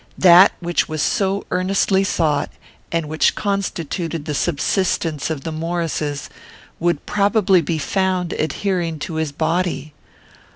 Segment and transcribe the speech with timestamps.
[0.17, 2.49] That which was so earnestly sought,
[2.91, 6.27] and which constituted the subsistence of the Maurices,
[6.79, 9.93] would probably be found adhering to his body.